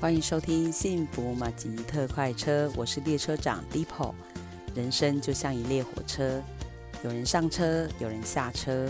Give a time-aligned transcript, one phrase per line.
[0.00, 4.14] 欢迎收听幸福马吉特快车，我是列车长 Deepo。
[4.72, 6.40] 人生就像一列火车，
[7.02, 8.88] 有人上车，有人下车。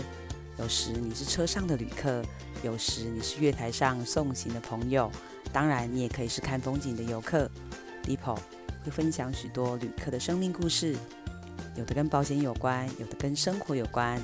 [0.59, 2.23] 有时你是车上的旅客，
[2.61, 5.11] 有时你是月台上送行的朋友，
[5.51, 7.49] 当然你也可以是看风景的游客。
[8.03, 8.37] Deepo
[8.85, 10.95] 会分享许多旅客的生命故事，
[11.75, 14.21] 有的跟保险有关，有的跟生活有关。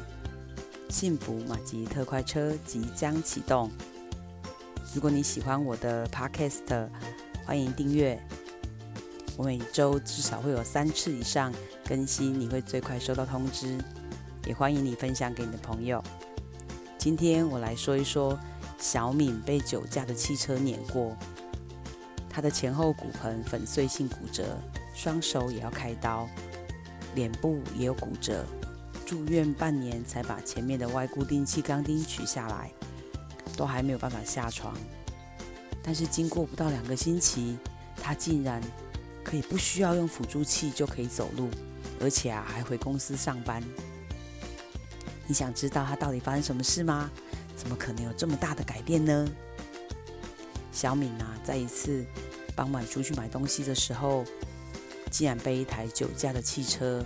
[0.89, 3.71] 幸福马吉特快车即将启动。
[4.96, 6.88] 如果你喜欢我的 Podcast，
[7.46, 8.18] 欢迎订阅。
[9.36, 11.54] 我每周至少会有三次以上
[11.86, 13.78] 更新，你会最快收到通知。
[14.47, 16.02] 也欢迎你分享给你的朋友。
[16.97, 18.39] 今天我来说一说
[18.79, 21.14] 小敏被酒驾的汽车碾过，
[22.30, 24.57] 她的前后骨盆粉碎性骨折，
[24.93, 26.25] 双手也要开刀，
[27.16, 28.46] 脸部也有骨折，
[29.05, 32.72] 住院半年才把前面的外固定器钢钉取下来。
[33.55, 34.75] 都还没有办法下床，
[35.83, 37.58] 但是经过不到两个星期，
[38.02, 38.61] 他竟然
[39.23, 41.49] 可以不需要用辅助器就可以走路，
[41.99, 43.63] 而且啊还回公司上班。
[45.27, 47.09] 你想知道他到底发生什么事吗？
[47.55, 49.27] 怎么可能有这么大的改变呢？
[50.71, 52.05] 小敏啊，在一次
[52.55, 54.25] 傍晚出去买东西的时候，
[55.09, 57.03] 竟然被一台酒驾的汽车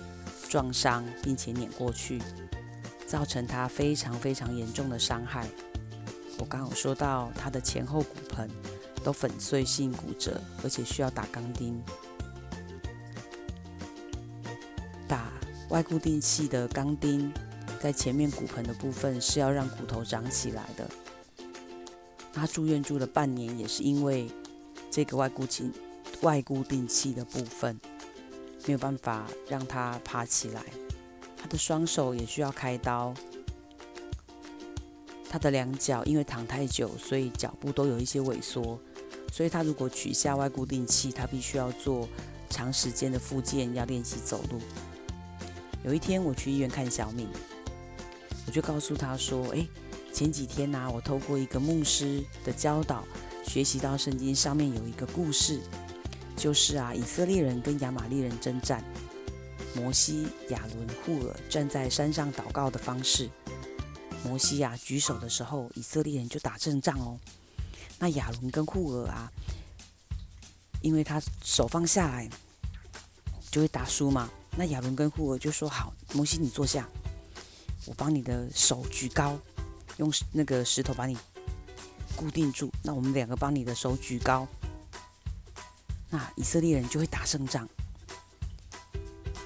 [0.50, 2.20] 撞伤，并且碾过去，
[3.06, 5.48] 造成他非常非常严重的伤害。
[6.40, 8.50] 我刚有说到，他的前后骨盆
[9.04, 11.80] 都粉碎性骨折，而且需要打钢钉。
[15.08, 15.32] 打
[15.70, 17.32] 外固定器的钢钉，
[17.82, 20.90] 在前面骨盆的部分是要让骨头长起来的。
[22.32, 24.30] 他住院住了半年，也是因为
[24.90, 25.74] 这个外固定
[26.22, 27.78] 外固定器的部分
[28.66, 30.64] 没有办法让他爬起来。
[31.36, 33.14] 他的双手也需要开刀。
[35.30, 38.80] 他的两脚因为躺太久，所以脚部都有一些萎缩，
[39.32, 42.10] 所以他如果取下外固定器，他必须要做
[42.50, 44.60] 长时间的复健，要练习走路。
[45.86, 47.28] 有一天我去医院看小敏，
[48.48, 49.68] 我就告诉他说：“诶，
[50.12, 53.04] 前几天呢、啊，我透过一个牧师的教导，
[53.46, 55.62] 学习到圣经上面有一个故事，
[56.36, 58.84] 就是啊，以色列人跟亚玛力人征战，
[59.76, 63.30] 摩西、亚伦、户珥站在山上祷告的方式。”
[64.24, 67.18] 摩西、啊、举手的时候，以色列人就打胜仗哦。
[67.98, 69.32] 那亚伦跟库尔啊，
[70.82, 72.30] 因为他手放下来
[73.52, 74.30] 就会打输嘛。
[74.58, 76.88] 那亚伦跟库尔就说：“好，摩西你坐下，
[77.86, 79.40] 我帮你的手举高，
[79.98, 81.18] 用那个石头把你
[82.16, 82.72] 固定住。
[82.84, 84.48] 那我们两个帮你的手举高，
[86.10, 87.68] 那以色列人就会打胜仗。”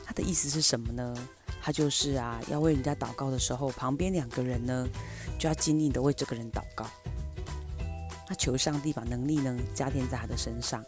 [0.06, 1.28] 他的意思是什么呢？
[1.66, 4.85] 他就是啊，要为人家祷告的时候，旁边两个人呢，
[5.40, 6.85] 就要尽力的为这个人祷告。
[8.28, 10.84] 那求上帝把能力呢加添在他的身上。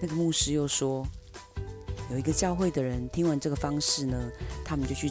[0.00, 1.06] 那个牧师又说，
[2.10, 4.30] 有一个教会的人听完这个方式呢，
[4.64, 5.08] 他们就去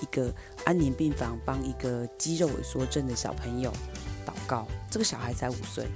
[0.00, 3.72] 一个安宁病房帮一个肌肉萎缩症的小朋友
[4.26, 4.66] 祷告。
[4.90, 5.86] 这个小孩才五岁。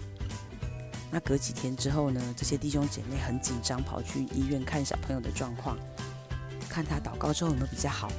[1.10, 5.76] 那隔几天之后呢，这些弟兄姐妹很紧张，跑去医院看小朋友的状况。
[6.68, 8.10] 看他祷告之后有没有比较好。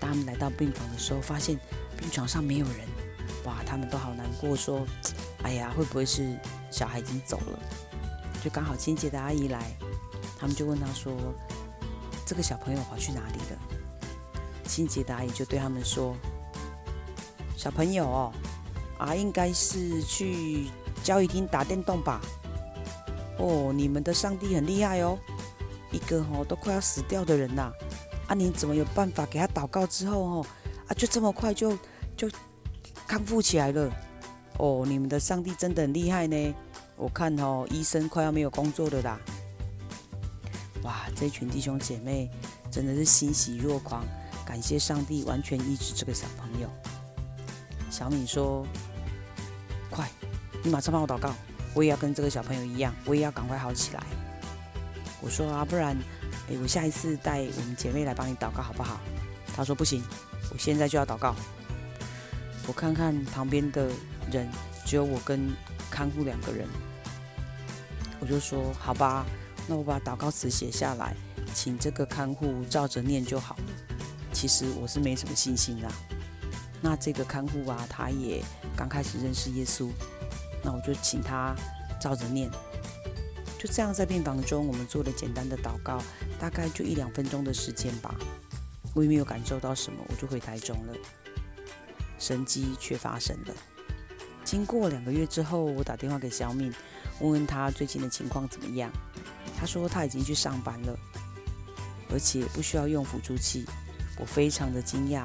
[0.00, 1.58] 当他们来到病房的时候，发现
[1.96, 2.88] 病床上没有人，
[3.44, 4.86] 哇，他们都好难过，说
[5.42, 6.36] ：“哎呀，会不会是
[6.70, 7.58] 小孩已经走了？”
[8.42, 9.74] 就刚好清洁的阿姨来，
[10.38, 11.12] 他们就问他说
[12.26, 13.58] ：“这个小朋友跑去哪里了？”
[14.68, 16.14] 清洁的阿姨就对他们说
[17.56, 18.32] ：“小朋友哦，
[18.98, 20.66] 啊，应该是去
[21.02, 22.20] 交谊厅打电动吧？
[23.38, 25.18] 哦，你们的上帝很厉害哦。”
[25.94, 27.72] 一个哦都快要死掉的人呐，
[28.26, 30.46] 啊，你怎么有办法给他祷告之后哦，
[30.88, 31.78] 啊，就这么快就
[32.16, 32.28] 就
[33.06, 33.90] 康复起来了？
[34.58, 36.54] 哦，你们的上帝真的很厉害呢！
[36.96, 39.20] 我看哦，医生快要没有工作了啦。
[40.82, 42.30] 哇，这群弟兄姐妹
[42.70, 44.04] 真的是欣喜若狂，
[44.44, 46.68] 感谢上帝完全医治这个小朋友。
[47.90, 48.66] 小敏说
[49.90, 50.10] ：“快，
[50.62, 51.32] 你马上帮我祷告，
[51.74, 54.02] 我也要跟这个小朋友一样，我也要赶快好起来。”
[55.24, 55.96] 我说啊，不然，
[56.48, 59.00] 诶，我下一次带我们姐妹来帮你祷告好不好？
[59.56, 60.04] 她说不行，
[60.52, 61.34] 我现在就要祷告。
[62.66, 63.88] 我看看旁边的
[64.30, 64.46] 人，
[64.84, 65.50] 只有我跟
[65.90, 66.68] 看护两个人。
[68.20, 69.24] 我就说好吧，
[69.66, 71.16] 那我把祷告词写下来，
[71.54, 73.62] 请这个看护照着念就好了。
[74.30, 75.90] 其实我是没什么信心啦。
[76.82, 78.44] 那这个看护啊，他也
[78.76, 79.88] 刚开始认识耶稣，
[80.62, 81.56] 那我就请他
[81.98, 82.50] 照着念。
[83.64, 85.98] 就这样，在病房中，我们做了简单的祷告，
[86.38, 88.14] 大概就一两分钟的时间吧。
[88.92, 90.92] 我也没有感受到什么，我就回台中了。
[92.18, 93.54] 神迹却发生了。
[94.44, 96.70] 经过两个月之后，我打电话给小敏，
[97.20, 98.92] 问问他最近的情况怎么样。
[99.58, 100.94] 他说他已经去上班了，
[102.10, 103.64] 而且不需要用辅助器。
[104.18, 105.24] 我非常的惊讶。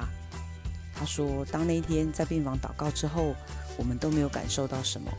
[0.94, 3.34] 他说，当那一天在病房祷告之后，
[3.76, 5.12] 我们都没有感受到什么，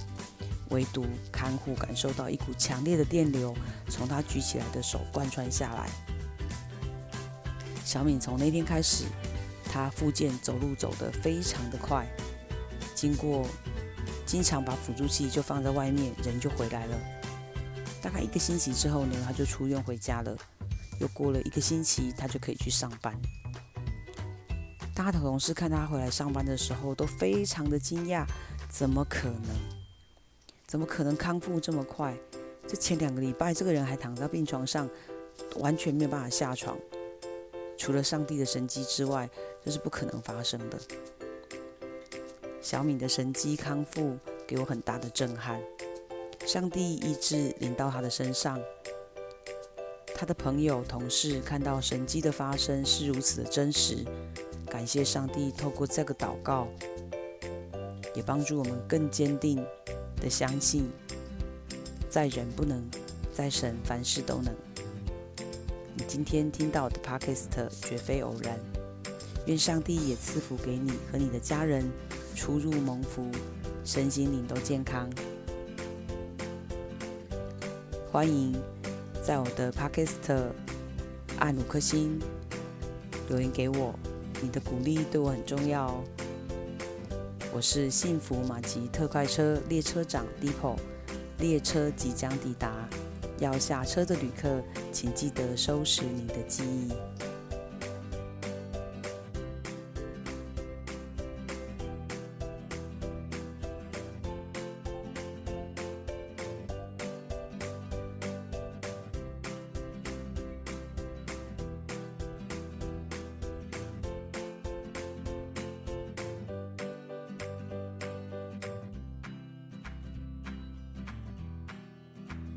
[0.72, 3.56] 唯独看护感受到一股强烈的电流
[3.88, 5.90] 从他举起来的手贯穿下来。
[7.86, 9.06] 小敏从那天开始，
[9.72, 12.08] 他复健走路走得非常的快，
[12.96, 13.46] 经过
[14.26, 16.98] 经常把辅助器就放在外面，人就回来了。
[18.02, 20.36] 大概一个星期之后呢，他就出院回家了。
[21.00, 23.14] 又过了一个星期，他就可以去上班。
[24.94, 28.26] 当他的同事看他回来上班的时候，都非常的惊讶，
[28.70, 29.81] 怎么可能？
[30.72, 32.16] 怎么可能康复这么快？
[32.66, 34.90] 这前两个礼拜，这个人还躺在病床上，
[35.58, 36.78] 完全没有办法下床。
[37.78, 39.30] 除了上帝的神迹之外，
[39.62, 40.80] 这是不可能发生的。
[42.62, 45.62] 小敏的神迹康复给我很大的震撼。
[46.46, 48.58] 上帝医治临到他的身上，
[50.16, 54.06] 他的朋友、同事看到神迹的发生是如此的真实。
[54.68, 56.66] 感谢上帝，透过这个祷告，
[58.16, 59.62] 也帮助我们更坚定
[60.22, 60.88] 的相信，
[62.10, 62.82] 在人不能，
[63.34, 64.54] 在神凡事都能。
[65.96, 68.58] 你今天听到的 Podcast 绝非偶然，
[69.48, 71.92] 愿上帝也赐福给你和你的家人，
[72.36, 73.30] 出入蒙福，
[73.84, 75.10] 身心灵都健康。
[78.12, 78.56] 欢迎
[79.24, 80.52] 在我的 Podcast
[81.40, 82.20] 按五颗星
[83.28, 83.94] 留言给我。
[84.44, 86.04] 你的鼓励对我很重要哦。
[87.54, 90.78] 我是幸福马吉特快车列车长 Dipo，
[91.38, 92.72] 列车即将抵达，
[93.40, 94.64] 要下车的旅客，
[94.94, 96.94] 请记得收拾你的记忆。